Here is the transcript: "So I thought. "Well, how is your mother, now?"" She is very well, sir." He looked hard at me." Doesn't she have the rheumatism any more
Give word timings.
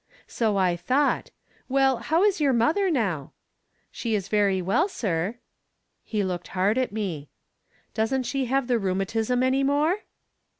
"So 0.27 0.57
I 0.57 0.75
thought. 0.75 1.29
"Well, 1.69 1.97
how 1.97 2.23
is 2.23 2.41
your 2.41 2.53
mother, 2.53 2.89
now?"" 2.89 3.33
She 3.91 4.15
is 4.15 4.29
very 4.29 4.59
well, 4.59 4.87
sir." 4.87 5.37
He 6.03 6.23
looked 6.23 6.47
hard 6.57 6.79
at 6.79 6.91
me." 6.91 7.29
Doesn't 7.93 8.23
she 8.23 8.45
have 8.45 8.65
the 8.65 8.79
rheumatism 8.79 9.43
any 9.43 9.61
more 9.63 9.97